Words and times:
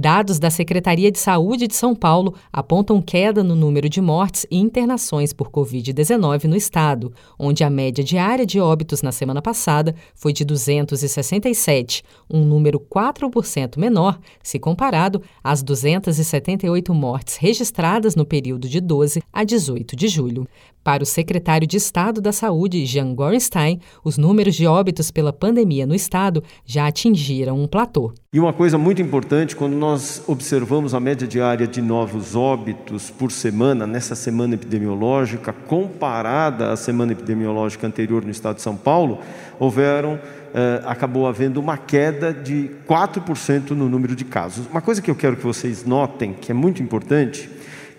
Dados 0.00 0.38
da 0.38 0.48
Secretaria 0.48 1.10
de 1.10 1.18
Saúde 1.18 1.66
de 1.66 1.74
São 1.74 1.92
Paulo 1.92 2.32
apontam 2.52 3.02
queda 3.02 3.42
no 3.42 3.56
número 3.56 3.88
de 3.88 4.00
mortes 4.00 4.46
e 4.48 4.56
internações 4.56 5.32
por 5.32 5.50
Covid-19 5.50 6.44
no 6.44 6.54
estado, 6.54 7.12
onde 7.36 7.64
a 7.64 7.68
média 7.68 8.04
diária 8.04 8.46
de 8.46 8.60
óbitos 8.60 9.02
na 9.02 9.10
semana 9.10 9.42
passada 9.42 9.96
foi 10.14 10.32
de 10.32 10.44
267, 10.44 12.04
um 12.30 12.44
número 12.44 12.78
4% 12.78 13.76
menor 13.76 14.20
se 14.40 14.60
comparado 14.60 15.20
às 15.42 15.64
278 15.64 16.94
mortes 16.94 17.36
registradas 17.36 18.14
no 18.14 18.24
período 18.24 18.68
de 18.68 18.80
12 18.80 19.20
a 19.32 19.42
18 19.42 19.96
de 19.96 20.06
julho. 20.06 20.46
Para 20.84 21.02
o 21.02 21.06
secretário 21.06 21.66
de 21.66 21.76
Estado 21.76 22.20
da 22.20 22.32
Saúde, 22.32 22.86
Jean 22.86 23.12
Gorenstein, 23.14 23.80
os 24.04 24.16
números 24.16 24.54
de 24.54 24.66
óbitos 24.66 25.10
pela 25.10 25.32
pandemia 25.32 25.84
no 25.84 25.94
estado 25.94 26.42
já 26.64 26.86
atingiram 26.86 27.60
um 27.60 27.66
platô. 27.66 28.14
E 28.30 28.38
uma 28.38 28.52
coisa 28.52 28.76
muito 28.76 29.00
importante, 29.00 29.56
quando 29.56 29.72
nós 29.72 30.22
observamos 30.26 30.92
a 30.92 31.00
média 31.00 31.26
diária 31.26 31.66
de 31.66 31.80
novos 31.80 32.36
óbitos 32.36 33.08
por 33.08 33.32
semana, 33.32 33.86
nessa 33.86 34.14
semana 34.14 34.52
epidemiológica, 34.52 35.50
comparada 35.50 36.70
à 36.70 36.76
semana 36.76 37.12
epidemiológica 37.12 37.86
anterior 37.86 38.22
no 38.22 38.30
estado 38.30 38.56
de 38.56 38.60
São 38.60 38.76
Paulo, 38.76 39.20
houveram, 39.58 40.20
eh, 40.52 40.82
acabou 40.84 41.26
havendo 41.26 41.58
uma 41.58 41.78
queda 41.78 42.30
de 42.30 42.70
4% 42.86 43.70
no 43.70 43.88
número 43.88 44.14
de 44.14 44.26
casos. 44.26 44.66
Uma 44.66 44.82
coisa 44.82 45.00
que 45.00 45.10
eu 45.10 45.14
quero 45.14 45.34
que 45.34 45.44
vocês 45.44 45.86
notem, 45.86 46.34
que 46.34 46.52
é 46.52 46.54
muito 46.54 46.82
importante, 46.82 47.48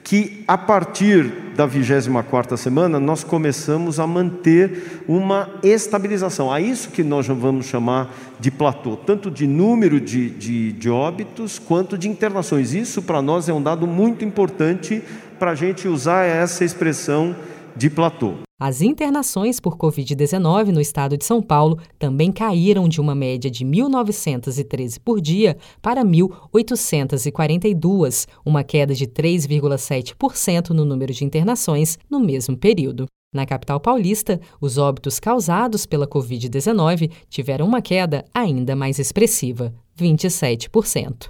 que 0.03 0.44
a 0.47 0.58
partir 0.58 1.31
da 1.55 1.67
24ª 1.67 2.55
semana 2.58 3.00
nós 3.00 3.23
começamos 3.23 4.00
a 4.00 4.08
manter 4.08 5.03
uma 5.08 5.50
estabilização. 5.61 6.52
A 6.52 6.61
isso 6.61 6.89
que 6.89 7.03
nós 7.03 7.28
vamos 7.28 7.66
chamar 7.66 8.14
de 8.39 8.50
platô, 8.50 8.95
tanto 8.95 9.30
de 9.30 9.45
número 9.45 10.00
de, 10.00 10.30
de, 10.30 10.72
de 10.72 10.89
óbitos 10.89 11.59
quanto 11.59 11.97
de 11.97 12.08
internações. 12.08 12.73
Isso 12.73 13.02
para 13.02 13.22
nós 13.22 13.50
é 13.50 13.53
um 13.53 13.61
dado 13.61 13.86
muito 13.86 14.23
importante 14.23 15.03
para 15.38 15.52
a 15.52 15.56
gente 15.56 15.88
usar 15.88 16.23
essa 16.23 16.63
expressão 16.63 17.36
de 17.75 17.89
platô. 17.89 18.36
As 18.59 18.81
internações 18.81 19.59
por 19.59 19.78
Covid-19 19.78 20.72
no 20.72 20.81
estado 20.81 21.16
de 21.17 21.23
São 21.23 21.42
Paulo 21.42 21.80
também 21.98 22.30
caíram 22.30 22.89
de 22.89 23.00
uma 23.00 23.16
média 23.16 23.50
de 23.50 23.64
1.913 23.64 25.00
por 25.03 25.22
dia 25.22 25.56
para 25.81 26.03
1.842, 26.03 28.28
uma 28.45 28.64
queda 28.64 28.94
de 28.94 29.08
3,7% 29.08 30.72
no 30.72 30.84
número 30.84 31.13
de 31.13 31.24
internações 31.24 31.97
no 32.09 32.19
mesmo 32.19 32.57
período. 32.57 33.06
Na 33.34 33.46
capital 33.46 33.80
paulista, 33.80 34.41
os 34.59 34.78
óbitos 34.78 35.19
causados 35.19 35.86
pela 35.86 36.07
Covid-19 36.07 37.09
tiveram 37.30 37.66
uma 37.66 37.81
queda 37.81 38.25
ainda 38.34 38.75
mais 38.75 39.00
expressiva, 39.00 39.74
27%. 39.97 41.30